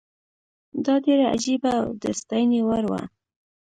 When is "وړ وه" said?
2.67-3.01